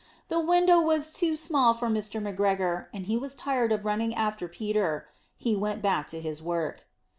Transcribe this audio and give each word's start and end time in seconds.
The 0.29 0.39
window 0.39 0.79
was 0.81 1.11
too 1.11 1.37
small 1.37 1.75
for 1.75 1.87
Mr. 1.87 2.19
McGregor, 2.19 2.87
and 2.91 3.05
he 3.05 3.15
was 3.17 3.35
tired 3.35 3.71
of 3.71 3.85
running 3.85 4.15
after 4.15 4.47
Peter. 4.47 5.07
He 5.37 5.55
went 5.55 5.83
back 5.83 6.07
to 6.07 6.19
his 6.19 6.41
work. 6.41 6.85